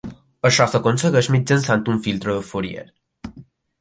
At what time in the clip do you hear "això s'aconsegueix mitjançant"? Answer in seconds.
0.49-1.85